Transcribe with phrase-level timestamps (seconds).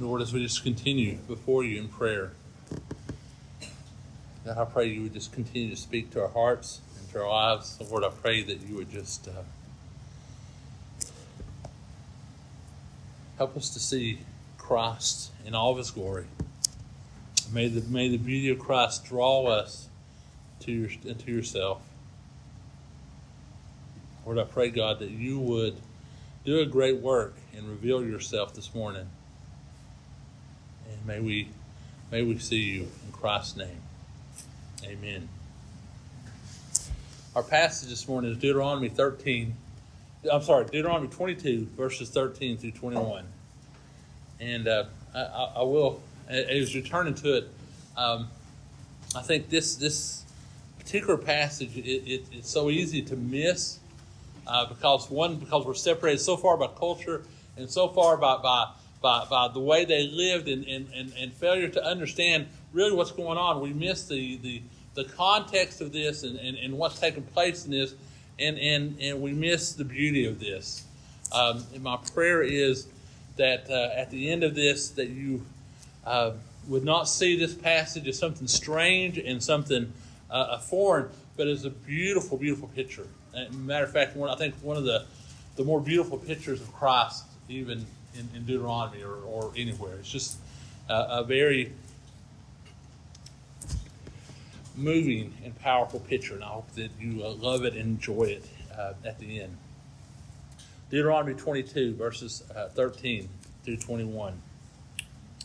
[0.00, 2.32] Lord, as we just continue before you in prayer,
[4.46, 7.28] God, I pray you would just continue to speak to our hearts and to our
[7.28, 7.78] lives.
[7.90, 9.32] Lord, I pray that you would just uh,
[13.36, 14.20] help us to see
[14.56, 16.24] Christ in all of his glory.
[17.52, 19.88] May the, may the beauty of Christ draw us
[20.60, 21.82] to your, into yourself.
[24.24, 25.76] Lord, I pray, God, that you would
[26.46, 29.10] do a great work and reveal yourself this morning.
[31.06, 31.48] May we
[32.10, 33.80] may we see you in Christ's name.
[34.84, 35.28] Amen.
[37.34, 39.54] Our passage this morning is Deuteronomy 13.
[40.30, 43.24] I'm sorry, Deuteronomy 22, verses 13 through 21.
[44.40, 45.20] And uh, I,
[45.56, 47.48] I, will, as you turn into it,
[47.96, 48.28] um,
[49.14, 50.24] I think this this
[50.78, 53.78] particular passage it, it, it's so easy to miss
[54.46, 57.22] uh, because one because we're separated so far by culture
[57.56, 61.32] and so far by by by, by the way they lived and, and, and, and
[61.32, 63.60] failure to understand really what's going on.
[63.60, 64.62] We miss the the,
[64.94, 67.94] the context of this and, and, and what's taking place in this
[68.38, 70.84] and, and, and we miss the beauty of this.
[71.32, 72.88] Um, and my prayer is
[73.36, 75.44] that uh, at the end of this that you
[76.04, 76.32] uh,
[76.66, 79.92] would not see this passage as something strange and something
[80.30, 83.06] uh, foreign, but as a beautiful, beautiful picture.
[83.34, 85.06] And matter of fact, one, I think one of the,
[85.56, 89.94] the more beautiful pictures of Christ, even in, in Deuteronomy or, or anywhere.
[89.94, 90.38] It's just
[90.88, 91.72] a very
[94.76, 98.44] moving and powerful picture, and I hope that you uh, love it and enjoy it
[98.76, 99.56] uh, at the end.
[100.90, 103.28] Deuteronomy 22, verses uh, 13
[103.64, 104.40] through 21.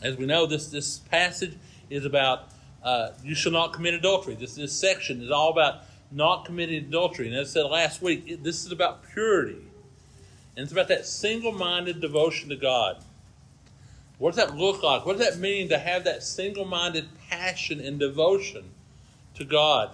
[0.02, 1.54] As we know, this, this passage
[1.90, 2.48] is about
[2.82, 4.34] uh, you shall not commit adultery.
[4.34, 7.26] This, this section is all about not committing adultery.
[7.26, 9.65] And as I said last week, it, this is about purity.
[10.56, 13.02] And it's about that single minded devotion to God.
[14.18, 15.04] What does that look like?
[15.04, 18.64] What does that mean to have that single minded passion and devotion
[19.34, 19.90] to God?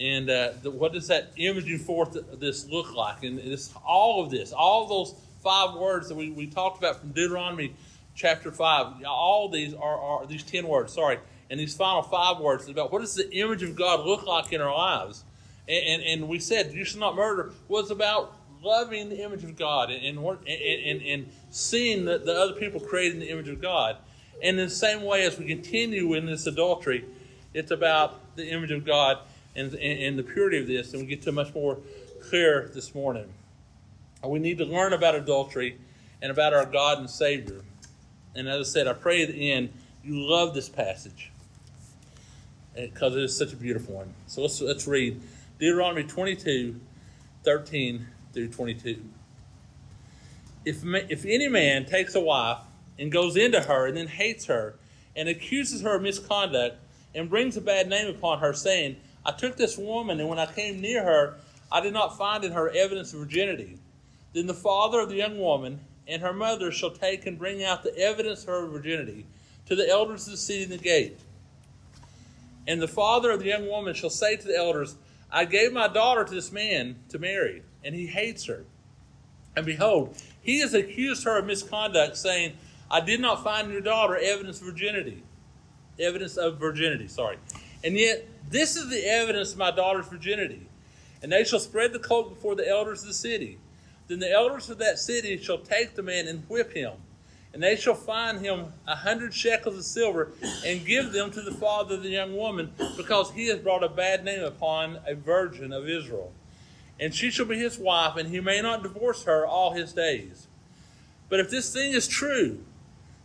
[0.00, 3.22] And uh, the, what does that imaging forth this look like?
[3.22, 7.00] And this, all of this, all of those five words that we, we talked about
[7.00, 7.74] from Deuteronomy
[8.16, 11.18] chapter 5, all these are, are these 10 words, sorry,
[11.50, 14.60] and these final five words about what does the image of God look like in
[14.60, 15.24] our lives?
[15.68, 19.56] And, and, and we said, you should not murder, was about loving the image of
[19.56, 23.60] God and, and, and, and seeing the, the other people created in the image of
[23.60, 23.96] God.
[24.42, 27.04] And in the same way, as we continue in this adultery,
[27.52, 29.18] it's about the image of God
[29.54, 31.78] and, and, and the purity of this, and we get to much more
[32.28, 33.28] clear this morning.
[34.24, 35.78] We need to learn about adultery
[36.22, 37.60] and about our God and Savior.
[38.34, 39.70] And as I said, I pray at the end
[40.02, 41.30] you love this passage
[42.76, 44.12] eh, because it is such a beautiful one.
[44.26, 45.20] So let's, let's read
[45.58, 46.80] Deuteronomy 22
[47.44, 49.02] 13 through 22.
[50.64, 52.58] If, if any man takes a wife
[52.98, 54.74] and goes into her and then hates her
[55.16, 56.76] and accuses her of misconduct
[57.14, 60.46] and brings a bad name upon her, saying, I took this woman, and when I
[60.46, 61.36] came near her,
[61.70, 63.78] I did not find in her evidence of virginity.
[64.32, 67.82] Then the father of the young woman and her mother shall take and bring out
[67.82, 69.26] the evidence of her virginity
[69.66, 71.18] to the elders of the city in the gate.
[72.66, 74.96] And the father of the young woman shall say to the elders,
[75.34, 78.64] I gave my daughter to this man to marry, and he hates her.
[79.56, 82.52] And behold, he has accused her of misconduct, saying,
[82.88, 85.24] I did not find in your daughter evidence of virginity.
[85.98, 87.38] Evidence of virginity, sorry.
[87.82, 90.68] And yet, this is the evidence of my daughter's virginity.
[91.20, 93.58] And they shall spread the cloak before the elders of the city.
[94.06, 96.92] Then the elders of that city shall take the man and whip him
[97.54, 100.32] and they shall find him a hundred shekels of silver
[100.66, 103.88] and give them to the father of the young woman, because he has brought a
[103.88, 106.32] bad name upon a virgin of Israel.
[106.98, 110.48] And she shall be his wife, and he may not divorce her all his days.
[111.28, 112.58] But if this thing is true,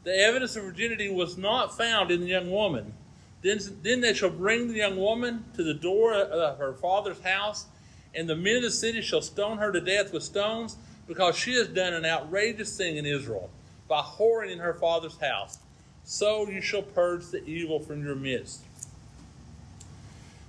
[0.03, 2.94] the evidence of virginity was not found in the young woman,
[3.41, 7.66] then, then they shall bring the young woman to the door of her father's house,
[8.13, 11.56] and the men of the city shall stone her to death with stones, because she
[11.56, 13.50] has done an outrageous thing in Israel
[13.89, 15.57] by whoring in her father's house.
[16.06, 18.62] So you shall purge the evil from your midst.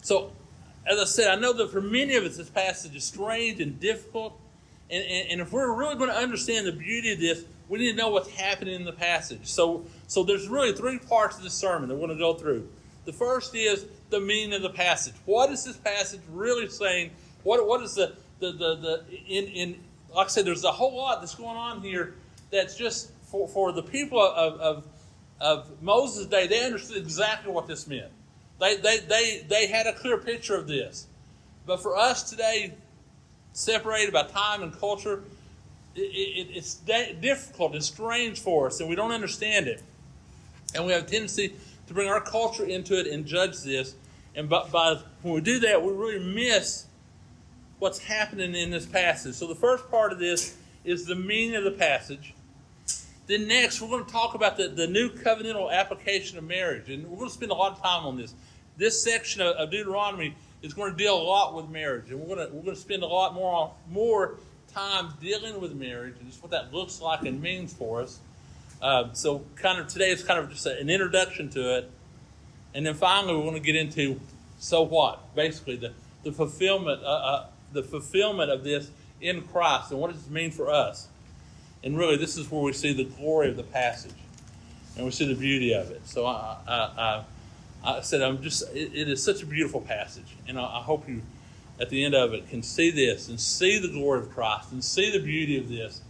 [0.03, 0.33] So,
[0.87, 3.81] as I said, I know that for many of us this passage is strange and
[3.81, 4.39] difficult.
[4.89, 7.93] And, and, and if we're really going to understand the beauty of this, we need
[7.93, 9.47] to know what's happening in the passage.
[9.47, 12.69] So, so there's really three parts of the sermon that we're going to go through.
[13.05, 15.15] The first is the meaning of the passage.
[15.25, 17.11] What is this passage really saying?
[17.45, 19.81] What, what is the, the, the, the in, in,
[20.15, 22.15] like I said, there's a whole lot that's going on here
[22.51, 24.87] that's just for, for the people of, of,
[25.41, 28.11] of Moses' day, they understood exactly what this meant.
[28.59, 31.07] They, they, they, they had a clear picture of this.
[31.67, 32.75] But for us today,
[33.53, 35.23] separated by time and culture,
[35.95, 39.83] it, it, it's difficult and strange for us, and we don't understand it.
[40.75, 41.55] And we have a tendency
[41.89, 43.95] to bring our culture into it and judge this.
[44.35, 46.87] And by, by when we do that, we really miss
[47.79, 49.35] what's happening in this passage.
[49.35, 52.35] So the first part of this is the meaning of the passage.
[53.31, 56.91] Then next, we're going to talk about the, the new covenantal application of marriage.
[56.91, 58.35] And we're going to spend a lot of time on this.
[58.77, 62.11] This section of, of Deuteronomy is going to deal a lot with marriage.
[62.11, 64.35] And we're going to, we're going to spend a lot more, more
[64.75, 68.19] time dealing with marriage and just what that looks like and means for us.
[68.83, 71.91] Uh, so kind of today is kind of just an introduction to it.
[72.75, 74.19] And then finally, we're going to get into
[74.59, 75.37] so what?
[75.37, 75.93] Basically, the,
[76.25, 78.91] the fulfillment uh, uh, the fulfillment of this
[79.21, 81.07] in Christ and what does it mean for us.
[81.83, 84.13] And really, this is where we see the glory of the passage
[84.97, 86.07] and we see the beauty of it.
[86.07, 87.25] So I, I, I,
[87.85, 90.37] I said, I'm just, it, it is such a beautiful passage.
[90.47, 91.23] And I, I hope you,
[91.81, 94.85] at the end of it, can see this and see the glory of Christ and
[94.85, 96.03] see the beauty of this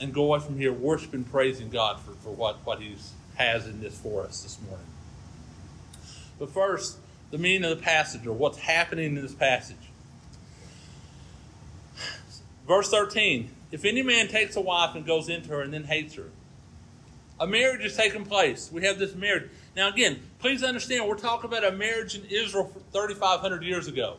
[0.00, 2.96] and go away from here worshiping, praising God for, for what, what He
[3.36, 4.86] has in this for us this morning.
[6.38, 6.98] But first,
[7.30, 9.76] the meaning of the passage or what's happening in this passage.
[12.66, 16.14] Verse 13 If any man takes a wife and goes into her and then hates
[16.14, 16.30] her,
[17.38, 18.70] a marriage is taking place.
[18.72, 19.50] We have this marriage.
[19.74, 24.18] Now, again, please understand, we're talking about a marriage in Israel 3,500 years ago.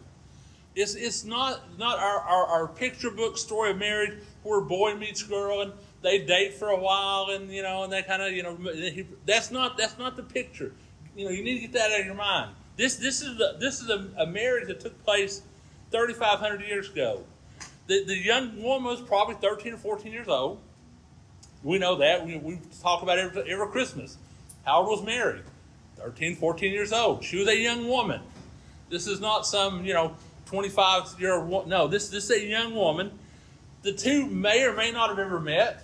[0.76, 5.22] It's, it's not, not our, our, our picture book story of marriage where boy meets
[5.22, 8.42] girl and they date for a while and, you know, and they kind of, you
[8.42, 8.58] know,
[9.26, 10.74] that's not, that's not the picture.
[11.16, 12.56] You know, you need to get that out of your mind.
[12.78, 15.44] This, this is, the, this is a, a marriage that took place
[15.92, 17.24] 3,500 years ago.
[17.92, 20.62] The, the young woman was probably 13 or 14 years old.
[21.62, 22.26] We know that.
[22.26, 24.18] We, we talk about it every, every Christmas.
[24.66, 25.44] Howard was married,
[25.98, 27.22] 13, 14 years old.
[27.22, 28.22] She was a young woman.
[28.90, 30.16] This is not some, you know,
[30.46, 31.68] 25 year old.
[31.68, 33.12] No, this, this is a young woman.
[33.82, 35.84] The two may or may not have ever met.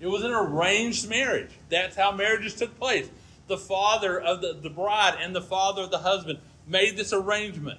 [0.00, 1.52] It was an arranged marriage.
[1.68, 3.08] That's how marriages took place.
[3.46, 7.78] The father of the, the bride and the father of the husband made this arrangement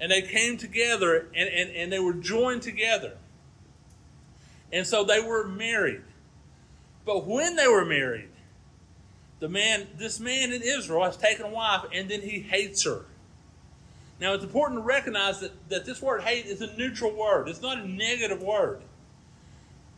[0.00, 3.16] and they came together and, and, and they were joined together.
[4.72, 6.02] And so they were married.
[7.04, 8.28] But when they were married,
[9.40, 13.04] the man, this man in Israel has taken a wife and then he hates her.
[14.20, 17.48] Now it's important to recognize that, that this word hate is a neutral word.
[17.48, 18.82] It's not a negative word.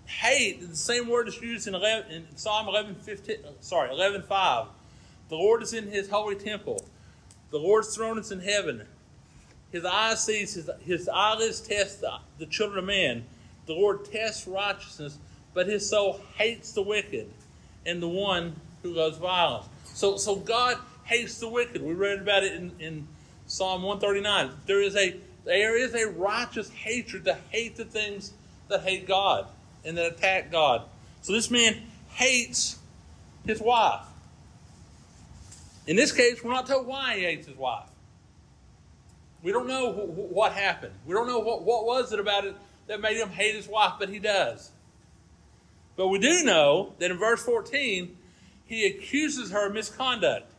[0.06, 4.22] Hate is the same word that's used in, 11, in Psalm 11, 15, sorry, 11,
[4.22, 4.66] 5.
[5.28, 6.84] The Lord is in his holy temple.
[7.50, 8.86] The Lord's throne is in heaven.
[9.72, 13.24] His eyes sees, his, his eyelids test the, the children of man.
[13.66, 15.18] The Lord tests righteousness,
[15.54, 17.28] but his soul hates the wicked
[17.86, 19.66] and the one who loves violence.
[19.84, 21.82] So, so God hates the wicked.
[21.82, 23.06] We read about it in, in
[23.46, 24.50] Psalm 139.
[24.66, 28.32] There is a there is a righteous hatred to hate the things
[28.68, 29.46] that hate God
[29.84, 30.82] and that attack God.
[31.22, 31.82] So this man
[32.12, 32.78] hates
[33.46, 34.04] his wife.
[35.86, 37.86] In this case, we're not told why he hates his wife.
[39.42, 40.92] We don't know wh- what happened.
[41.06, 42.54] We don't know what, what was it about it
[42.86, 44.70] that made him hate his wife, but he does.
[45.96, 48.16] But we do know that in verse 14,
[48.66, 50.50] he accuses her of misconduct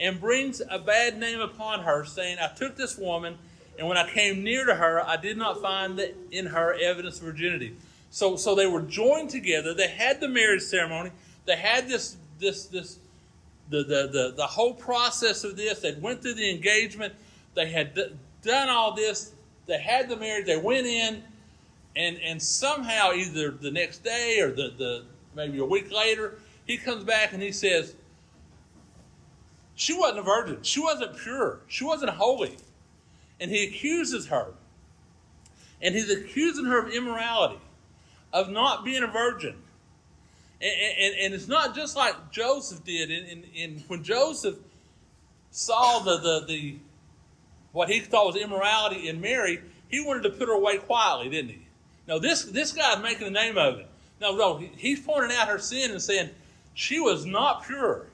[0.00, 3.36] and brings a bad name upon her, saying, I took this woman,
[3.78, 6.00] and when I came near to her, I did not find
[6.30, 7.76] in her evidence of virginity.
[8.10, 9.74] So, so they were joined together.
[9.74, 11.10] They had the marriage ceremony.
[11.46, 12.98] They had this, this, this,
[13.70, 15.80] the, the, the, the whole process of this.
[15.80, 17.14] They went through the engagement.
[17.54, 18.12] They had d-
[18.42, 19.32] done all this.
[19.66, 20.46] They had the marriage.
[20.46, 21.22] They went in,
[21.96, 26.76] and and somehow either the next day or the, the maybe a week later, he
[26.76, 27.94] comes back and he says,
[29.74, 30.62] "She wasn't a virgin.
[30.62, 31.60] She wasn't pure.
[31.68, 32.56] She wasn't holy,"
[33.40, 34.54] and he accuses her.
[35.80, 37.60] And he's accusing her of immorality,
[38.32, 39.54] of not being a virgin.
[40.60, 43.12] And, and, and, it's not just like Joseph did.
[43.12, 44.56] In, in, when Joseph
[45.52, 46.76] saw the, the, the,
[47.78, 51.50] what he thought was immorality in Mary, he wanted to put her away quietly, didn't
[51.50, 51.62] he?
[52.08, 53.86] No, this this guy's making a name of it.
[54.20, 56.30] No, no, he's pointing out her sin and saying
[56.74, 58.06] she was not pure.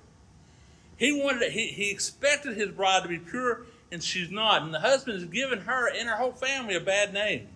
[0.99, 4.61] He wanted he, he expected his bride to be pure, and she's not.
[4.61, 7.49] And the husband has given her and her whole family a bad name.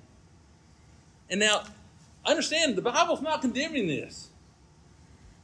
[1.28, 1.64] And now,
[2.24, 4.28] understand the Bible's not condemning this.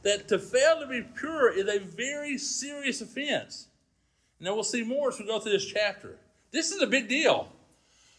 [0.01, 3.67] That to fail to be pure is a very serious offense.
[4.39, 6.17] And then we'll see more as we go through this chapter.
[6.55, 7.49] This is a big deal.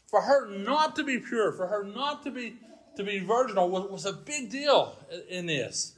[0.09, 2.57] For her not to be pure, for her not to be
[2.97, 4.95] to be virginal was, was a big deal
[5.31, 5.95] in this.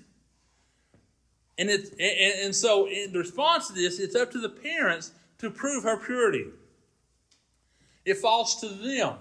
[1.59, 5.50] And it and, and so in response to this, it's up to the parents to
[5.50, 6.47] prove her purity.
[8.04, 9.16] It falls to them.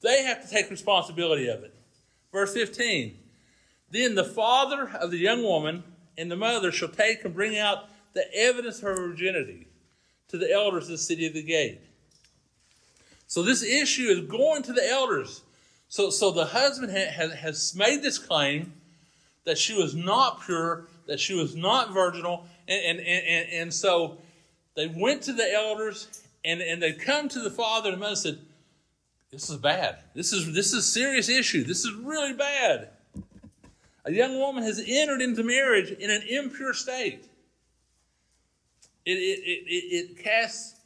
[0.00, 1.72] They have to take responsibility of it.
[2.32, 3.16] Verse 15.
[3.88, 5.84] Then the father of the young woman
[6.18, 9.68] and the mother shall take and bring out the evidence of her virginity
[10.26, 11.82] to the elders of the city of the gate.
[13.30, 15.42] So this issue is going to the elders.
[15.86, 18.72] So, so the husband ha- has, has made this claim
[19.44, 24.18] that she was not pure, that she was not virginal, and, and, and, and so
[24.74, 28.16] they went to the elders and, and they come to the father and the mother
[28.16, 28.38] said,
[29.30, 29.98] This is bad.
[30.12, 31.62] This is this is a serious issue.
[31.62, 32.88] This is really bad.
[34.06, 37.28] A young woman has entered into marriage in an impure state.
[39.06, 40.79] It, it, it, it casts,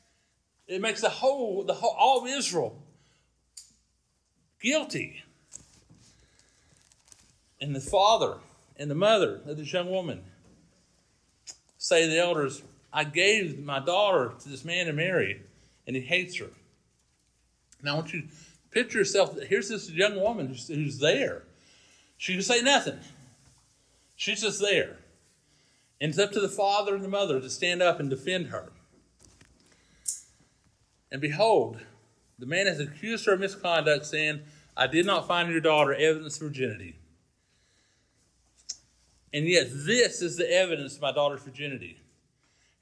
[0.66, 2.82] it makes the whole, the whole, all of Israel
[4.60, 5.22] guilty.
[7.60, 8.38] And the father
[8.76, 10.22] and the mother of this young woman
[11.78, 15.42] say to the elders, I gave my daughter to this man to marry,
[15.86, 16.48] and he hates her.
[17.82, 18.28] Now, I want you to
[18.70, 21.42] picture yourself here's this young woman who's, who's there.
[22.16, 22.98] She can say nothing,
[24.16, 24.96] she's just there.
[26.00, 28.70] And it's up to the father and the mother to stand up and defend her.
[31.14, 31.78] And behold,
[32.40, 34.40] the man has accused her of misconduct, saying,
[34.76, 36.96] I did not find your daughter evidence of virginity.
[39.32, 42.00] And yet, this is the evidence of my daughter's virginity.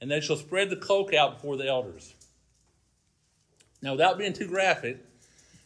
[0.00, 2.14] And they shall spread the cloak out before the elders.
[3.82, 4.96] Now, without being too graphic,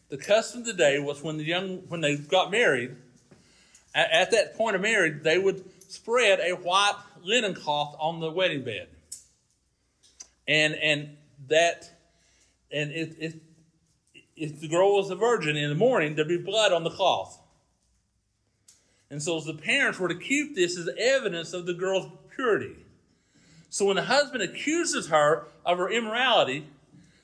[0.08, 2.96] the custom of the day was when the young when they got married,
[3.94, 8.32] at, at that point of marriage, they would spread a white linen cloth on the
[8.32, 8.88] wedding bed.
[10.48, 11.92] And and that
[12.70, 13.34] and if, if
[14.36, 17.40] if the girl was a virgin in the morning, there'd be blood on the cloth.
[19.10, 22.76] And so the parents were to keep this as evidence of the girl's purity.
[23.70, 26.66] So when the husband accuses her of her immorality,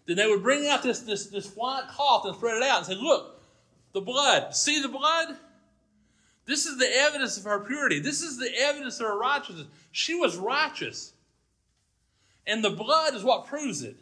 [0.07, 2.87] then they would bring out this, this, this white cloth and spread it out and
[2.87, 3.41] say, Look,
[3.93, 4.55] the blood.
[4.55, 5.37] See the blood?
[6.45, 8.01] This is the evidence of her purity.
[8.01, 9.69] This is the evidence of her righteousness.
[9.93, 11.13] She was righteous.
[12.47, 13.97] And the blood is what proves it.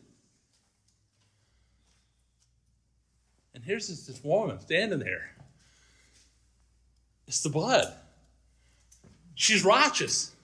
[3.61, 5.33] And here's this, this woman standing there.
[7.27, 7.93] It's the blood.
[9.35, 10.35] She's righteous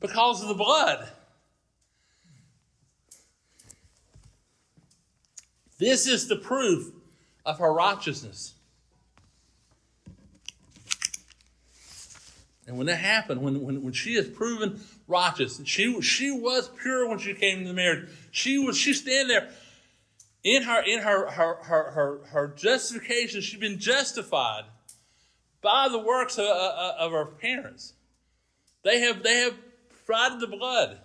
[0.00, 1.06] because of the blood.
[5.76, 6.90] This is the proof
[7.44, 8.54] of her righteousness.
[12.66, 17.06] And when that happened, when, when, when she is proven righteous, she, she was pure
[17.06, 18.08] when she came to the marriage.
[18.30, 19.50] She was she stand there
[20.56, 23.40] in her in her her her her, her justification.
[23.40, 24.64] She's been justified
[25.60, 27.94] by the works of, uh, uh, of her parents.
[28.82, 29.54] They have they have
[30.06, 30.98] provided the blood.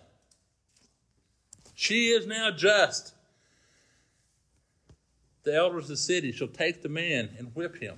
[1.75, 3.13] She is now just.
[5.43, 7.97] The elders of the city shall take the man and whip him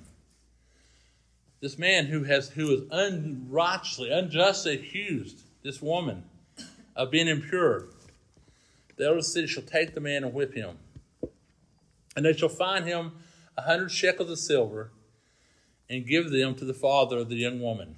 [1.65, 6.23] this man who has who is unrighteously, unjustly accused this woman
[6.95, 7.85] of being impure.
[8.97, 10.77] The elders of the city shall take the man and whip him.
[12.15, 13.11] And they shall find him
[13.57, 14.91] a hundred shekels of silver
[15.89, 17.95] and give them to the father of the young woman,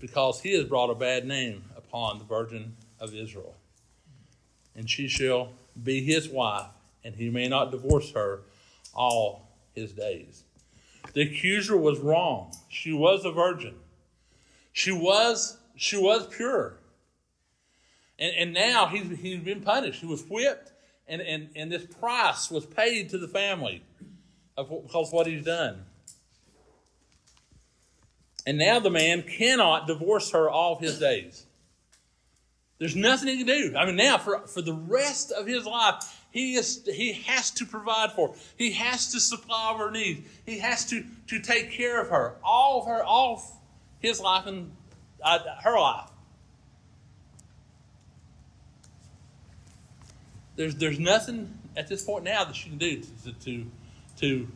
[0.00, 3.54] because he has brought a bad name upon the virgin of Israel.
[4.74, 5.50] And she shall
[5.80, 6.66] be his wife,
[7.04, 8.40] and he may not divorce her
[8.94, 10.44] all his days.
[11.12, 12.52] The accuser was wrong.
[12.68, 13.74] She was a virgin.
[14.72, 16.74] She was, she was pure.
[18.18, 20.00] And, and now he's, he's been punished.
[20.00, 20.71] He was whipped,
[21.08, 23.82] and, and, and this price was paid to the family
[24.56, 25.84] of, because of what he's done.
[28.46, 31.46] And now the man cannot divorce her all his days.
[32.78, 33.76] There's nothing he can do.
[33.76, 37.66] I mean, now for, for the rest of his life, he, is, he has to
[37.66, 38.34] provide for her.
[38.56, 40.26] He has to supply her needs.
[40.44, 43.44] He has to, to take care of her, all of her, all of
[44.00, 44.72] his life and
[45.22, 46.08] uh, her life.
[50.56, 53.66] There's, there's nothing at this point now that she can do to, to,
[54.18, 54.48] to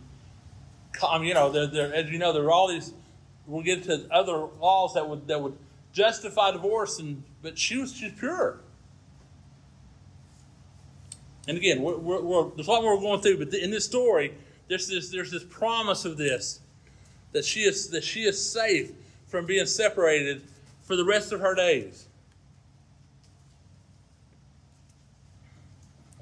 [1.02, 2.92] I mean, you know, there, there, as you know, there are all these,
[3.46, 5.56] we'll get to other laws that would, that would
[5.92, 8.60] justify divorce, and but she was, she's pure.
[11.48, 13.84] And again, we're, we're, we're, there's a lot more we're going through, but in this
[13.84, 14.34] story,
[14.68, 16.60] there's this, there's this promise of this
[17.32, 18.92] that she is that she is safe
[19.26, 20.42] from being separated
[20.82, 22.06] for the rest of her days.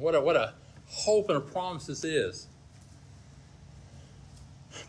[0.05, 0.53] What a what a
[0.87, 2.47] hope and a promise this is.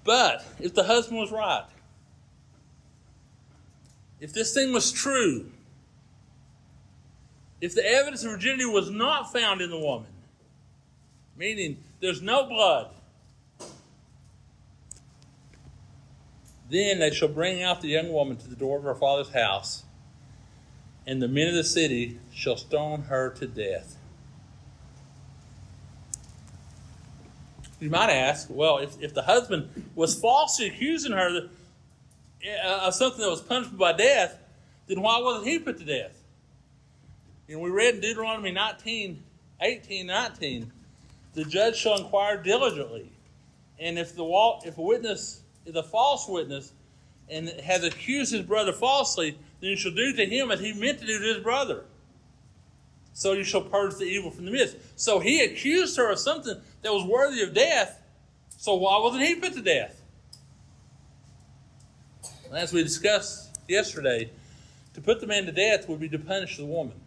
[0.04, 1.64] But if the husband was right,
[4.20, 5.50] if this thing was true,
[7.62, 10.12] if the evidence of virginity was not found in the woman,
[11.38, 12.90] meaning there's no blood.
[16.70, 19.86] Then they shall bring out the young woman to the door of her father's house
[21.08, 23.96] and the men of the city shall stone her to death.
[27.86, 31.50] You might ask, well, if, if the husband was falsely accusing her
[32.44, 34.40] uh, of something that was punishable by death,
[34.88, 36.20] then why wasn't he put to death?
[37.48, 39.22] And we read in Deuteronomy 19,
[39.62, 40.72] 18, 19,
[41.36, 43.08] the judge shall inquire diligently.
[43.78, 44.26] And if the
[44.66, 46.74] if a witness is a false witness
[47.30, 51.02] and has accused his brother falsely, then you shall do to him as he meant
[51.02, 51.84] to do to his brother.
[53.16, 54.76] So you shall purge the evil from the midst.
[54.98, 58.02] So he accused her of something that was worthy of death.
[58.58, 60.02] So why wasn't he put to death?
[62.54, 64.30] As we discussed yesterday,
[64.94, 67.00] to put the man to death would be to punish the woman.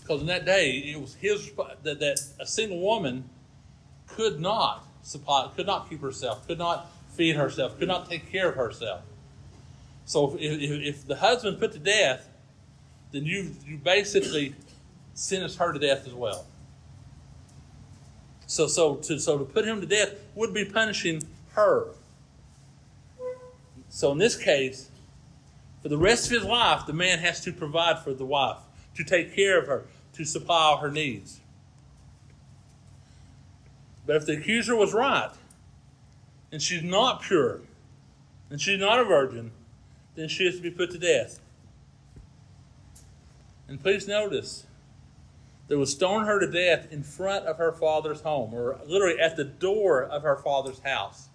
[0.00, 1.50] Because in that day, it was his
[1.82, 3.30] that, that a single woman
[4.06, 8.50] could not supply, could not keep herself, could not feed herself, could not take care
[8.50, 9.00] of herself.
[10.04, 12.28] So if, if, if the husband put to death,
[13.12, 14.54] then you you basically
[15.14, 16.46] sentence her to death as well.
[18.46, 21.22] So so to so to put him to death would be punishing
[21.52, 21.88] her.
[23.88, 24.90] So in this case,
[25.82, 28.58] for the rest of his life, the man has to provide for the wife,
[28.96, 31.40] to take care of her, to supply all her needs.
[34.04, 35.30] But if the accuser was right,
[36.52, 37.60] and she's not pure,
[38.50, 39.50] and she's not a virgin,
[40.14, 41.40] then she has to be put to death.
[43.68, 44.66] And please notice,
[45.68, 49.36] they would stone her to death in front of her father's home, or literally at
[49.36, 51.28] the door of her father's house.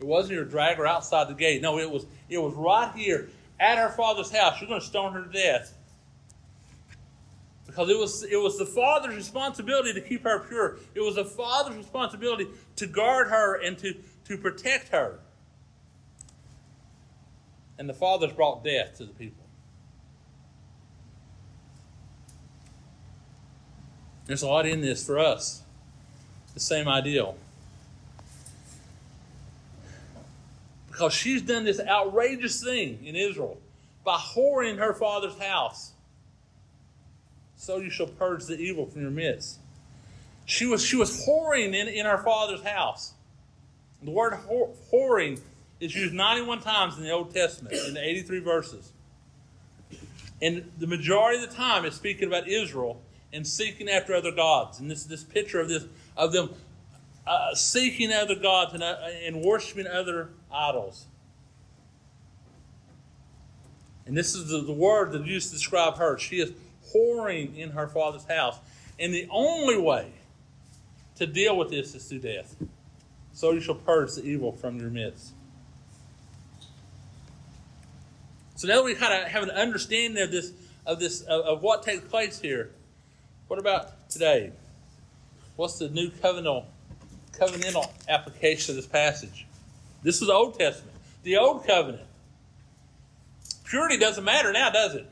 [0.00, 1.62] It wasn't you drag her outside the gate.
[1.62, 3.28] No, it was it was right here
[3.60, 4.60] at her father's house.
[4.60, 5.76] You're going to stone her to death
[7.66, 10.78] because it was it was the father's responsibility to keep her pure.
[10.94, 13.94] It was the father's responsibility to guard her and to
[14.26, 15.20] to protect her.
[17.78, 19.43] And the fathers brought death to the people.
[24.26, 25.62] There's a lot in this for us.
[26.54, 27.36] The same ideal.
[30.88, 33.58] Because she's done this outrageous thing in Israel
[34.04, 35.94] by whoring her father's house
[37.64, 39.58] so you shall purge the evil from your midst.
[40.44, 43.14] She was, she was whoring in, in her father's house.
[44.02, 44.34] The word
[44.92, 45.40] whoring
[45.80, 48.92] is used 91 times in the Old Testament, in the 83 verses.
[50.42, 53.00] And the majority of the time it's speaking about Israel
[53.34, 54.80] and seeking after other gods.
[54.80, 55.84] And this this picture of this
[56.16, 56.54] of them
[57.26, 61.06] uh, seeking other gods and, uh, and worshiping other idols.
[64.06, 66.18] And this is the, the word that used to describe her.
[66.18, 66.52] She is
[66.94, 68.58] whoring in her father's house.
[68.98, 70.12] And the only way
[71.16, 72.54] to deal with this is through death.
[73.32, 75.32] So you shall purge the evil from your midst.
[78.56, 80.52] So now that we kind of have an understanding of this,
[80.86, 82.70] of this, of, of what takes place here,
[83.48, 84.52] what about today?
[85.56, 86.64] What's the new covenantal,
[87.32, 89.46] covenantal application of this passage?
[90.02, 92.02] This is the Old Testament, the Old Covenant.
[93.64, 95.08] Purity doesn't matter now, does it?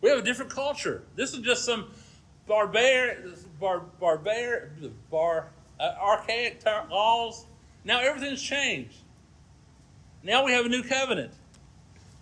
[0.00, 1.02] We have a different culture.
[1.16, 1.88] This is just some
[2.46, 3.18] barbaric,
[3.58, 4.70] bar, barbaric,
[5.10, 5.48] bar,
[5.80, 7.44] uh, archaic laws.
[7.84, 8.96] Now everything's changed.
[10.22, 11.32] Now we have a new covenant.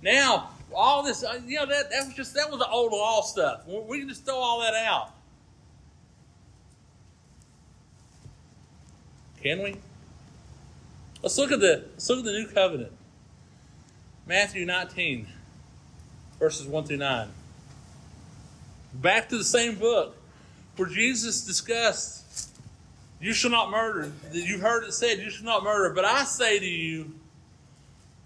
[0.03, 3.23] Now all this, uh, you know, that, that was just that was the old law
[3.23, 3.63] stuff.
[3.67, 5.11] We can just throw all that out.
[9.43, 9.77] Can we?
[11.23, 12.93] Let's look at the let's look at the new covenant.
[14.27, 15.27] Matthew 19,
[16.39, 17.29] verses 1 through 9.
[18.95, 20.17] Back to the same book
[20.77, 22.51] where Jesus discussed,
[23.21, 24.13] You shall not murder.
[24.33, 25.95] You've heard it said, You shall not murder.
[25.95, 27.13] But I say to you,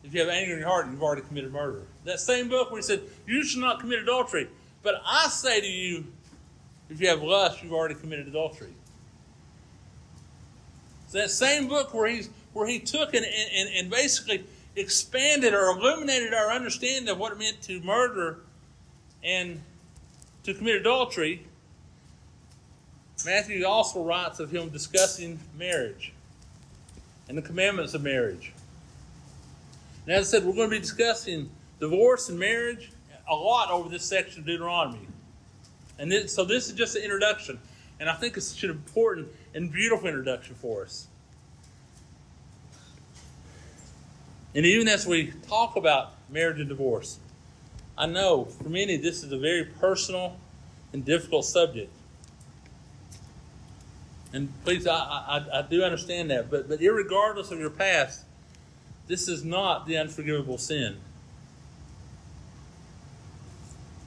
[0.05, 1.83] if you have anger in your heart, you've already committed murder.
[2.09, 4.49] That same book where he said, You should not commit adultery.
[4.83, 6.07] But I say to you,
[6.88, 8.73] if you have lust, you've already committed adultery.
[11.09, 14.42] So that same book where he's where he took and, and, and basically
[14.75, 18.38] expanded or illuminated our understanding of what it meant to murder
[19.23, 19.61] and
[20.44, 21.44] to commit adultery,
[23.27, 26.14] Matthew also writes of him discussing marriage
[27.29, 28.55] and the commandments of marriage.
[30.07, 32.93] And as I said, we're going to be discussing divorce and marriage
[33.29, 35.07] a lot over this section of Deuteronomy.
[35.99, 37.59] And so this is just an introduction.
[38.01, 41.09] And I think it's such an important and beautiful introduction for us.
[44.55, 47.19] And even as we talk about marriage and divorce,
[47.97, 50.37] I know for many this is a very personal
[50.93, 51.93] and difficult subject.
[54.33, 56.51] And please, I, I, I do understand that.
[56.51, 58.25] But, but regardless of your past,
[59.07, 60.99] this is not the unforgivable sin.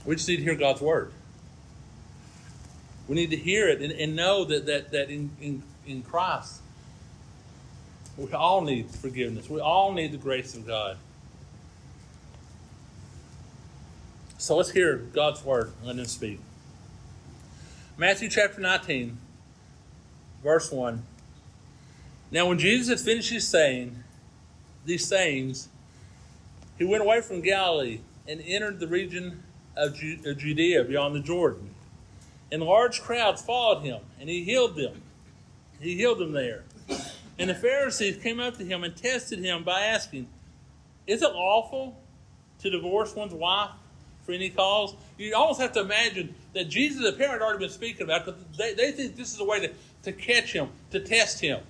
[0.05, 1.11] We just need to hear God's word.
[3.07, 6.61] We need to hear it and, and know that, that, that in, in, in Christ,
[8.17, 9.49] we all need forgiveness.
[9.49, 10.97] We all need the grace of God.
[14.37, 15.71] So let's hear God's word.
[15.79, 16.39] And let him speak.
[17.97, 19.17] Matthew chapter 19,
[20.43, 21.03] verse 1.
[22.31, 24.03] Now, when Jesus had finished saying,
[24.85, 25.67] these sayings,
[26.77, 29.43] he went away from Galilee and entered the region
[29.75, 31.69] of Judea beyond the Jordan.
[32.51, 35.01] And large crowds followed him, and he healed them.
[35.79, 36.63] He healed them there.
[37.39, 40.27] And the Pharisees came up to him and tested him by asking,
[41.07, 41.97] Is it lawful
[42.59, 43.71] to divorce one's wife
[44.25, 44.95] for any cause?
[45.17, 48.73] You almost have to imagine that Jesus apparently had already been speaking about but they,
[48.73, 51.61] they think this is a way to, to catch him, to test him.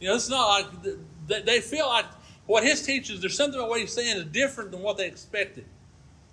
[0.00, 2.06] You know, it's not like they feel like
[2.46, 5.64] what his teaches, there's something about what he's saying is different than what they expected.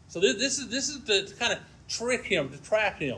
[0.08, 3.18] So this, this is this is to, to, kind of trick him, to trap him.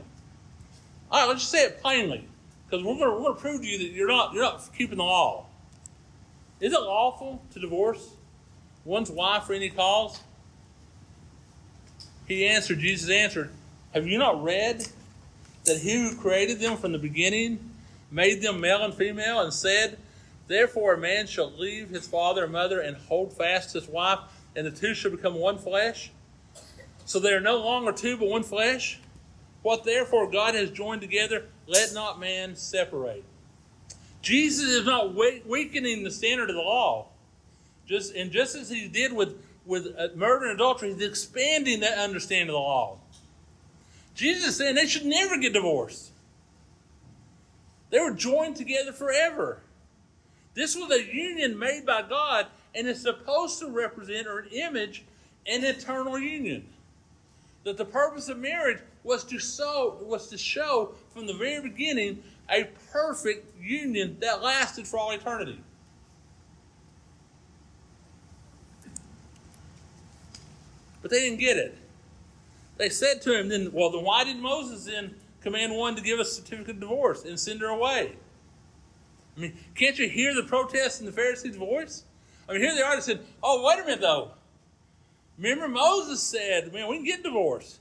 [1.12, 2.28] All right, let's just say it plainly,
[2.66, 5.46] because we're going to prove to you that you're not you're not keeping the law.
[6.60, 8.10] Is it lawful to divorce
[8.86, 10.20] one's wife for any cause?
[12.28, 12.80] He answered.
[12.80, 13.52] Jesus answered,
[13.94, 14.88] "Have you not read
[15.66, 17.72] that He who created them from the beginning
[18.12, 19.98] made them male and female, and said."
[20.48, 24.18] Therefore, a man shall leave his father and mother and hold fast his wife,
[24.56, 26.10] and the two shall become one flesh.
[27.10, 29.00] So they are no longer two, but one flesh.
[29.64, 33.24] What therefore God has joined together, let not man separate.
[34.22, 37.08] Jesus is not weakening the standard of the law.
[37.88, 41.98] Just and just as he did with with uh, murder and adultery, he's expanding that
[41.98, 43.00] understanding of the law.
[44.14, 46.12] Jesus is saying they should never get divorced.
[47.90, 49.62] They were joined together forever.
[50.54, 52.46] This was a union made by God,
[52.76, 55.06] and it's supposed to represent or an image
[55.48, 56.68] an eternal union
[57.64, 62.24] that the purpose of marriage was to show was to show from the very beginning
[62.50, 65.62] a perfect union that lasted for all eternity.
[71.02, 71.78] But they didn't get it.
[72.78, 76.20] They said to him, then, well, then why did Moses then command one to give
[76.20, 78.14] a certificate of divorce and send her away?
[79.38, 82.04] I mean, can't you hear the protest in the Pharisees' voice?
[82.48, 82.96] I mean, here they are.
[82.96, 84.32] They said, oh, wait a minute, though.
[85.40, 87.80] Remember, Moses said, man, we can get divorced.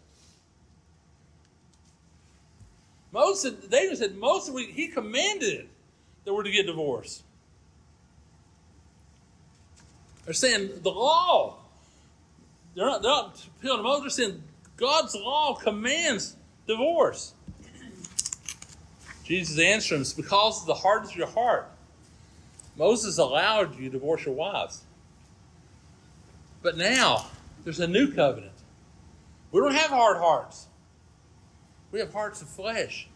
[3.11, 5.69] Moses, they said, Moses, he commanded
[6.25, 7.25] that we're to get divorced.
[10.25, 11.57] They're saying the law.
[12.75, 14.17] They're not, they're not appealing to Moses.
[14.17, 14.43] They're saying
[14.77, 17.33] God's law commands divorce.
[19.25, 21.71] Jesus answered It's because of the hardness of your heart.
[22.77, 24.83] Moses allowed you to divorce your wives.
[26.63, 27.27] But now,
[27.69, 28.55] there's a new covenant.
[29.53, 30.69] We don't have hard hearts.
[31.93, 33.11] We have hearts of flesh.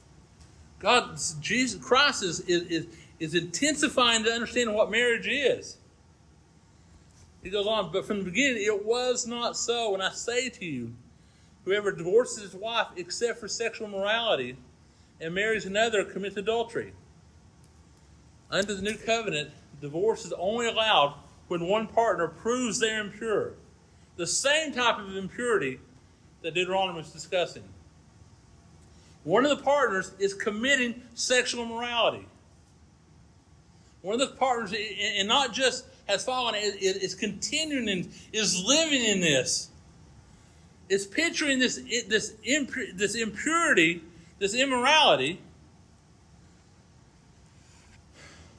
[0.78, 2.86] God, Jesus Christ is, is,
[3.18, 5.78] is intensifying the understanding of what marriage is.
[7.42, 9.94] He goes on, but from the beginning it was not so.
[9.94, 10.92] And I say to you,
[11.64, 14.58] whoever divorces his wife except for sexual morality
[15.18, 16.92] and marries another commits adultery.
[18.50, 19.48] Under the new covenant,
[19.80, 21.14] divorce is only allowed
[21.48, 23.54] when one partner proves they're impure
[24.16, 25.80] the same type of impurity
[26.42, 27.62] that Deuteronomy is discussing.
[29.24, 32.26] One of the partners is committing sexual immorality.
[34.02, 34.74] One of the partners,
[35.18, 39.68] and not just has fallen, is continuing and is living in this.
[40.88, 42.34] It's picturing this, this,
[42.94, 44.02] this impurity,
[44.40, 45.40] this immorality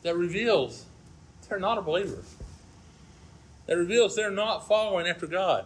[0.03, 0.85] that reveals
[1.47, 2.23] they're not a believer
[3.65, 5.65] that reveals they're not following after God.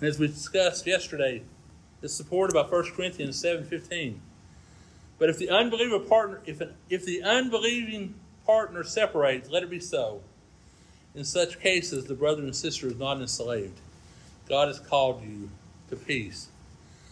[0.00, 1.42] And as we discussed yesterday,
[2.02, 4.16] it's supported by 1 Corinthians 7.15.
[5.18, 9.78] But if the unbeliever partner, if, an, if the unbelieving partner separates, let it be
[9.78, 10.20] so.
[11.14, 13.78] In such cases, the brother and sister is not enslaved.
[14.48, 15.50] God has called you
[15.90, 16.48] to peace.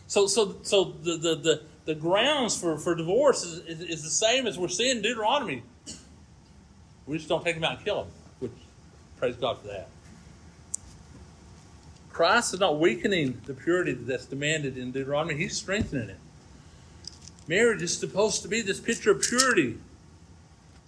[0.08, 4.10] So, so, so the, the, the, the grounds for, for divorce is, is, is the
[4.10, 5.62] same as we're seeing in Deuteronomy.
[7.10, 8.52] We just don't take them out and kill them, which
[9.18, 9.88] praise God for that.
[12.08, 16.18] Christ is not weakening the purity that's demanded in Deuteronomy, he's strengthening it.
[17.48, 19.76] Marriage is supposed to be this picture of purity,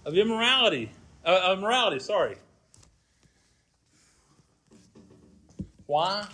[0.05, 0.91] of immorality,
[1.25, 2.37] uh, morality, sorry.
[5.87, 6.25] Why?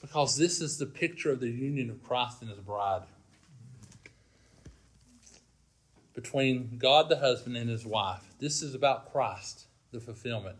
[0.00, 3.02] Because this is the picture of the union of Christ and his bride
[6.22, 8.22] between God the husband and his wife.
[8.38, 10.56] This is about Christ, the fulfillment.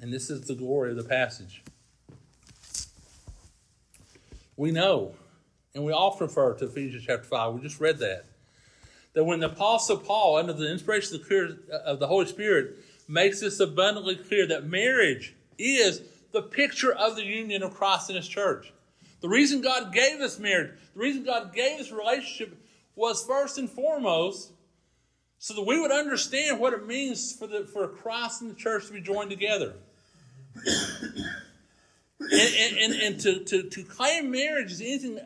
[0.00, 1.62] And this is the glory of the passage.
[4.56, 5.14] We know,
[5.74, 8.24] and we often refer to Ephesians chapter 5, we just read that,
[9.14, 11.20] that when the Apostle Paul, under the inspiration
[11.84, 12.76] of the Holy Spirit,
[13.08, 18.16] makes this abundantly clear that marriage is the picture of the union of Christ and
[18.16, 18.72] His church.
[19.20, 22.56] The reason God gave us marriage, the reason God gave us relationship
[22.94, 24.52] was first and foremost
[25.38, 28.86] so that we would understand what it means for, the, for Christ and the church
[28.86, 29.74] to be joined together.
[30.54, 31.26] and,
[32.30, 35.18] and, and, and to, to, to claim marriage as anything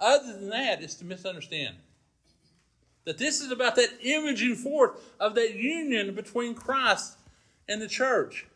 [0.00, 1.76] other than that is to misunderstand.
[3.04, 7.16] That this is about that imaging forth of that union between Christ
[7.68, 8.46] and the church.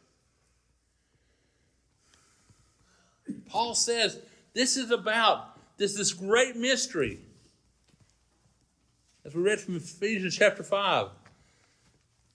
[3.48, 4.18] Paul says
[4.54, 7.20] this is about this, this great mystery.
[9.24, 11.06] As we read from Ephesians chapter 5.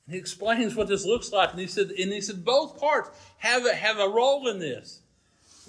[0.06, 1.52] And he explains what this looks like.
[1.52, 5.02] And he said, and he said both parts have a, have a role in this.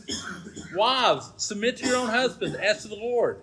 [0.74, 3.40] Wives, submit to your own husband as to the Lord.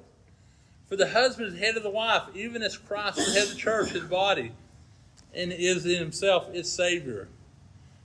[0.88, 3.56] For the husband is head of the wife, even as Christ is head of the
[3.56, 4.52] church, his body,
[5.34, 7.28] and is in himself its Savior.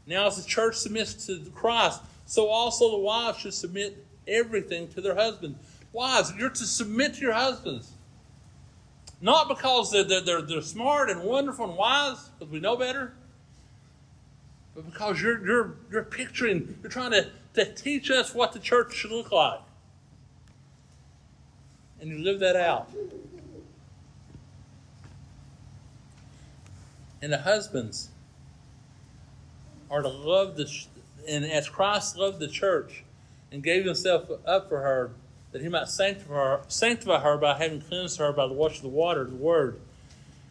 [0.06, 5.00] Now, as the church submits to Christ, so also the wives should submit everything to
[5.00, 5.56] their husband.
[5.92, 7.92] Wives, you're to submit to your husbands.
[9.20, 13.12] Not because they're, they're, they're smart and wonderful and wise, because we know better,
[14.74, 18.94] but because you're, you're, you're picturing, you're trying to, to teach us what the church
[18.94, 19.60] should look like.
[22.00, 22.90] And you live that out.
[27.20, 28.08] And the husbands
[29.90, 30.66] are to love the,
[31.28, 33.04] and as Christ loved the church
[33.52, 35.10] and gave himself up for her,
[35.52, 38.82] that he might sanctify her, sanctify her by having cleansed her by the wash of
[38.82, 39.80] the water, the word,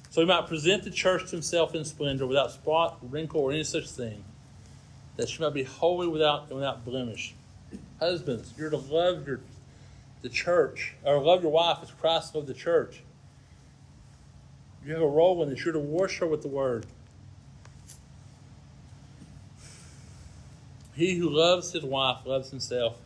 [0.09, 3.63] so he might present the church to himself in splendor, without spot, wrinkle, or any
[3.63, 4.23] such thing,
[5.17, 7.35] that she might be holy without without blemish.
[7.99, 9.39] Husbands, you're to love your
[10.21, 13.01] the church, or love your wife as Christ loved the church.
[14.85, 15.63] You have a role in this.
[15.63, 16.85] You're to wash her with the word.
[20.95, 22.97] He who loves his wife loves himself.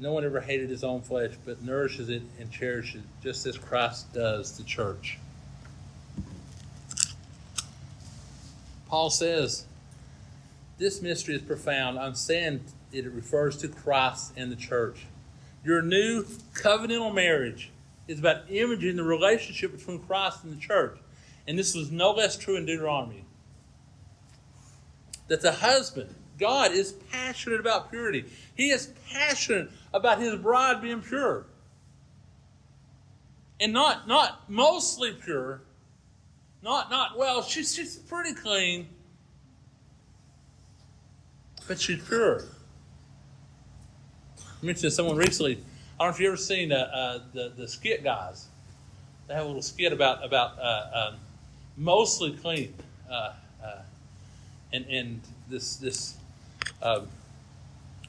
[0.00, 3.58] No one ever hated his own flesh, but nourishes it and cherishes it, just as
[3.58, 5.18] Christ does the church.
[8.88, 9.66] Paul says,
[10.78, 11.98] This mystery is profound.
[11.98, 15.06] I'm saying it refers to Christ and the church.
[15.64, 16.22] Your new
[16.54, 17.70] covenantal marriage
[18.06, 20.96] is about imaging the relationship between Christ and the church.
[21.46, 23.24] And this was no less true in Deuteronomy.
[25.26, 28.24] That the husband God is passionate about purity.
[28.56, 31.46] He is passionate about his bride being pure.
[33.60, 35.62] And not not mostly pure.
[36.62, 38.88] Not not well, she's she's pretty clean.
[41.66, 42.44] But she's pure.
[44.38, 45.52] I mentioned to someone recently,
[45.98, 48.46] I don't know if you've ever seen uh, uh, the, the skit guys.
[49.26, 51.20] They have a little skit about about uh, um,
[51.76, 52.74] mostly clean.
[53.10, 53.82] Uh, uh,
[54.72, 56.17] and and this this
[56.82, 57.08] um,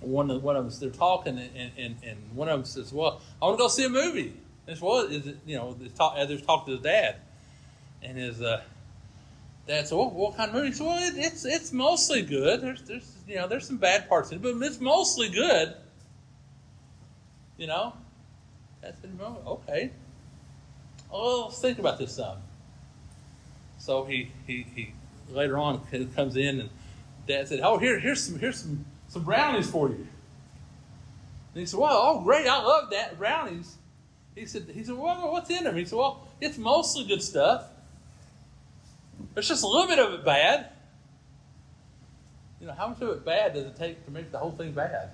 [0.02, 3.22] one of one of them they're talking and, and, and one of them says, "Well,
[3.41, 4.34] I want to go see a movie."
[4.67, 7.17] And it's well, is it you know talk they're talking to his dad,
[8.02, 8.62] and his uh,
[9.67, 12.62] dad said, well, "What kind of movie?" He said, "Well, it, it's it's mostly good.
[12.62, 15.76] There's there's you know there's some bad parts in it, but it's mostly good."
[17.58, 17.93] You know,
[18.82, 19.91] I said, well, "Okay."
[21.12, 22.38] Oh, let's think about this some.
[23.80, 24.93] So he he he
[25.32, 25.82] later on
[26.15, 26.69] comes in and
[27.30, 29.96] dad said, "Oh, here, here's some, here's some, some brownies for you."
[31.54, 32.48] And he said, "Well, oh, great!
[32.48, 33.78] I love that brownies."
[34.36, 37.65] He said, "He said, well, what's in them?" He said, "Well, it's mostly good stuff.
[39.34, 40.72] There's just a little bit of it bad."
[42.60, 44.74] You know, how much of it bad does it take to make the whole thing
[44.74, 45.12] bad?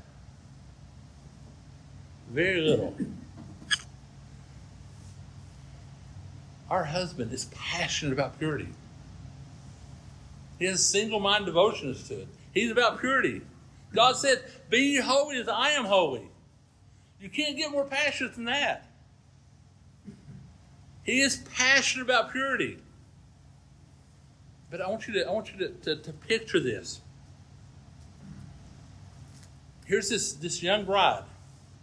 [2.31, 2.95] Very little.
[6.71, 8.69] Our husband is passionate about purity.
[10.59, 12.27] His single minded devotion is to it.
[12.53, 13.41] He's about purity.
[13.93, 16.29] God said, Be holy as I am holy.
[17.19, 18.87] You can't get more passionate than that.
[21.03, 22.77] He is passionate about purity.
[24.71, 27.01] But I want you to, I want you to, to, to picture this.
[29.85, 31.23] Here's this, this young bride,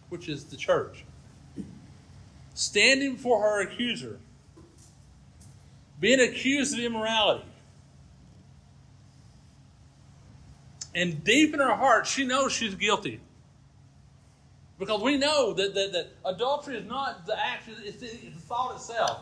[0.09, 1.05] which is the church,
[2.53, 4.19] standing before her accuser,
[6.01, 7.45] being accused of immorality.
[10.95, 13.21] And deep in her heart, she knows she's guilty.
[14.79, 18.41] Because we know that, that, that adultery is not the action, it's the, it's the
[18.41, 19.21] thought itself.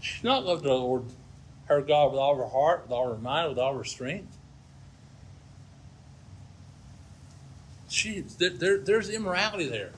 [0.00, 1.04] She's not loved the Lord,
[1.66, 4.36] her God, with all her heart, with all her mind, with all her strength.
[7.88, 9.92] She, there, there, there's immorality there.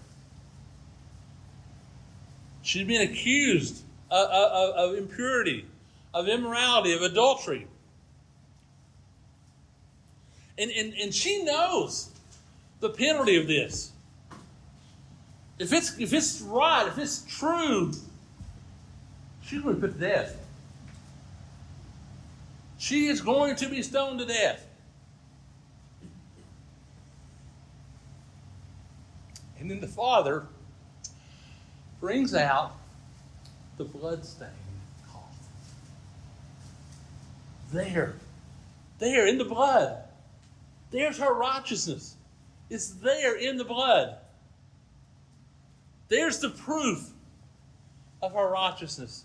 [2.66, 5.66] She's being accused of, of, of impurity,
[6.12, 7.68] of immorality, of adultery.
[10.58, 12.10] And, and, and she knows
[12.80, 13.92] the penalty of this.
[15.60, 17.92] If it's, if it's right, if it's true,
[19.42, 20.36] she's going to be put to death.
[22.78, 24.66] She is going to be stoned to death.
[29.60, 30.46] And then the father
[32.00, 32.72] brings out
[33.76, 34.52] the bloodstained
[35.10, 35.48] cloth.
[37.72, 38.14] There,
[38.98, 40.02] there in the blood.
[40.90, 42.16] There's her righteousness.
[42.70, 44.16] It's there in the blood.
[46.08, 47.10] There's the proof
[48.22, 49.24] of her righteousness.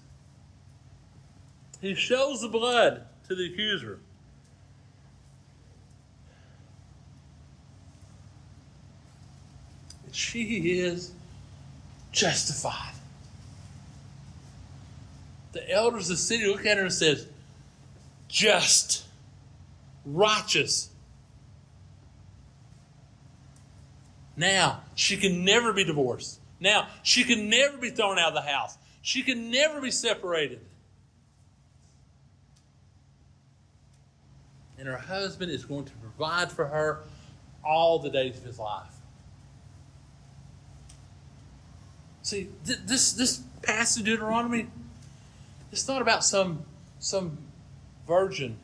[1.80, 4.00] He shows the blood to the accuser.
[10.12, 11.14] She is
[12.12, 12.94] justified.
[15.54, 17.28] The elders of the city look at her and says,
[18.28, 19.06] just,
[20.06, 20.90] righteous.
[24.38, 26.40] Now, she can never be divorced.
[26.60, 28.78] Now, she can never be thrown out of the house.
[29.02, 30.62] She can never be separated.
[34.78, 37.02] And her husband is going to provide for her
[37.64, 39.01] all the days of his life.
[42.24, 44.68] See, th- this, this passage Deuteronomy,
[45.72, 46.64] it's not about some,
[47.00, 47.38] some
[48.08, 48.58] virgin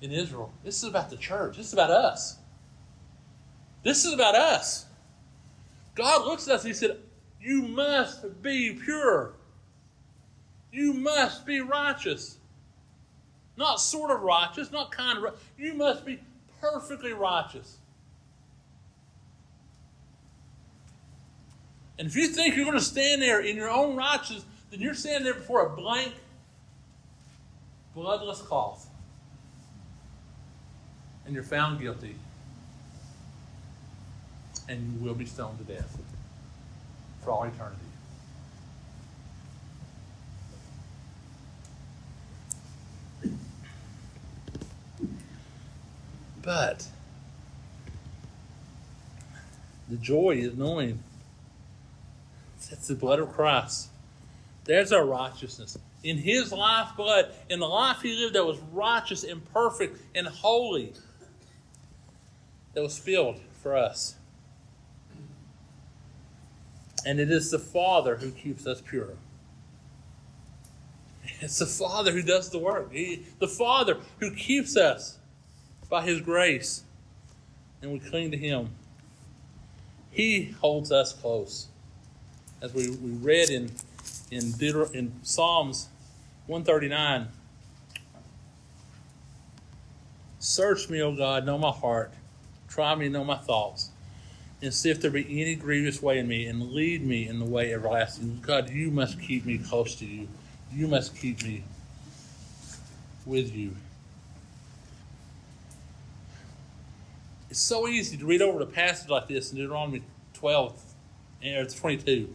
[0.00, 0.52] in Israel.
[0.64, 1.56] This is about the church.
[1.56, 2.36] This is about us.
[3.82, 4.86] This is about us.
[5.94, 6.98] God looks at us and He said,
[7.40, 9.34] You must be pure.
[10.72, 12.38] You must be righteous.
[13.56, 15.40] Not sort of righteous, not kind of righteous.
[15.56, 16.20] You must be
[16.60, 17.78] perfectly righteous.
[21.98, 24.94] And if you think you're going to stand there in your own righteousness, then you're
[24.94, 26.14] standing there before a blank,
[27.94, 28.88] bloodless cloth.
[31.26, 32.14] And you're found guilty
[34.68, 35.98] and you will be stoned to death
[37.22, 37.76] for all eternity.
[46.42, 46.86] But
[49.88, 51.02] the joy is knowing
[52.66, 53.88] that's the blood of Christ.
[54.64, 55.78] There's our righteousness.
[56.02, 60.26] In his life blood, in the life he lived that was righteous and perfect and
[60.26, 60.92] holy,
[62.74, 64.14] that was filled for us.
[67.06, 69.14] And it is the Father who keeps us pure.
[71.40, 72.92] It's the Father who does the work.
[72.92, 75.18] He, the Father who keeps us
[75.88, 76.82] by His grace.
[77.80, 78.70] And we cling to Him.
[80.10, 81.68] He holds us close.
[82.60, 83.70] As we, we read in,
[84.30, 85.88] in, Deuter- in Psalms
[86.46, 87.28] 139
[90.40, 92.12] Search me, O God, know my heart.
[92.68, 93.90] Try me, know my thoughts
[94.60, 97.44] and see if there be any grievous way in me, and lead me in the
[97.44, 98.40] way everlasting.
[98.42, 100.28] God, you must keep me close to you.
[100.72, 101.62] You must keep me
[103.24, 103.76] with you.
[107.50, 110.02] It's so easy to read over a passage like this in Deuteronomy
[110.34, 110.82] 12
[111.46, 112.34] or 22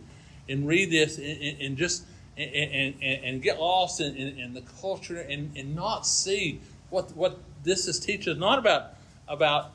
[0.49, 4.63] and read this and, and just and, and, and, get lost in, in, in, the
[4.81, 8.95] culture and, and not see what what this is teaching not about
[9.27, 9.71] about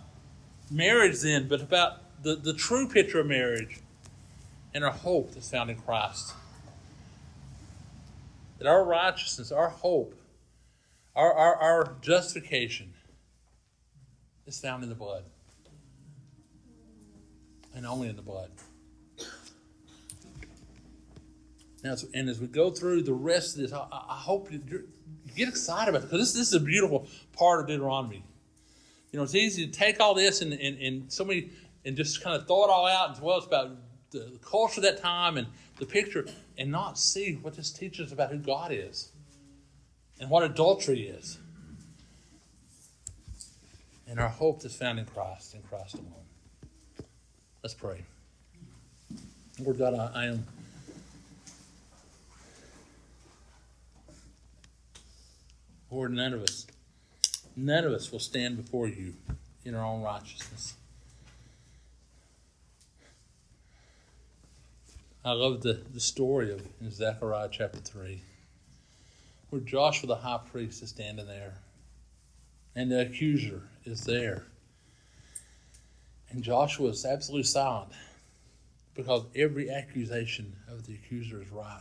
[0.71, 3.81] marriage then but about the, the true picture of marriage
[4.75, 6.35] and our hope that's found in Christ.
[8.59, 10.15] That our righteousness, our hope,
[11.15, 12.93] our, our, our justification
[14.47, 15.25] is found in the blood.
[17.75, 18.51] And only in the blood.
[21.85, 24.61] Now, and as we go through the rest of this, I, I hope you
[25.37, 28.25] get excited about it because this, this is a beautiful part of Deuteronomy.
[29.13, 31.51] You know, it's easy to take all this and, and, and so many
[31.85, 33.71] and just kind of throw it all out as well as about
[34.11, 35.47] the culture of that time and
[35.79, 36.27] the picture
[36.57, 39.13] and not see what this teaches about who God is
[40.21, 41.39] and what adultery is.
[44.07, 46.13] And our hope is found in Christ, in Christ alone.
[47.63, 48.05] Let's pray.
[49.61, 50.47] Lord God, I, I am.
[55.91, 56.67] Lord, none of us,
[57.57, 59.15] none of us will stand before you
[59.65, 60.75] in our own righteousness.
[65.25, 68.21] I love the, the story of in Zechariah chapter 3.
[69.51, 71.55] where Joshua the high priest is standing there,
[72.75, 74.45] and the accuser is there.
[76.31, 77.93] And Joshua is absolutely silent
[78.95, 81.81] because every accusation of the accuser is right.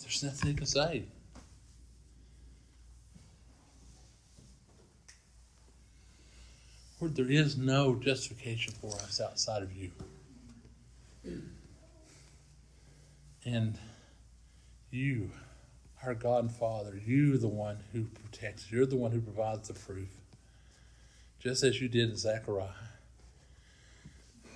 [0.00, 1.04] There's nothing he can say.
[7.02, 9.90] Lord, there is no justification for us outside of you.
[13.44, 13.76] And
[14.92, 15.32] you,
[16.04, 19.74] our God and Father, you the one who protects, you're the one who provides the
[19.74, 20.10] proof.
[21.40, 22.68] Just as you did in Zechariah.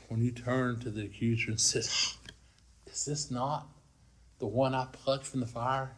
[0.07, 1.89] When you turned to the accuser and said,
[2.87, 3.67] Is this not
[4.39, 5.91] the one I plucked from the fire?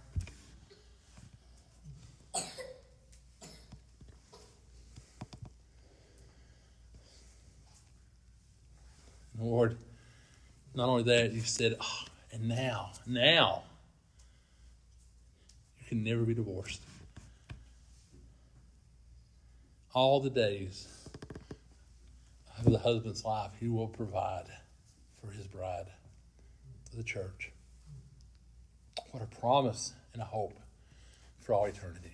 [9.41, 9.77] Lord,
[10.75, 13.63] not only that, you said, oh, and now, now,
[15.81, 16.81] you can never be divorced.
[19.95, 20.87] All the days
[22.59, 24.47] of the husband's life, he will provide
[25.21, 25.87] for his bride,
[26.97, 27.53] the church.
[29.13, 30.59] What a promise and a hope
[31.41, 32.13] for all eternity.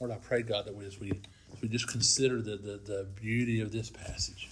[0.00, 1.10] Lord, I pray, God, that we, as we,
[1.52, 4.48] as we just consider the, the, the beauty of this passage,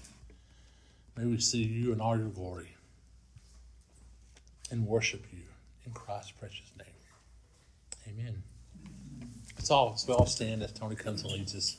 [1.17, 2.75] May we see you in all your glory
[4.71, 5.43] and worship you
[5.85, 6.89] in Christ's precious name.
[8.09, 8.43] Amen.
[9.57, 11.77] Let's all, let's all stand as Tony comes and leads us.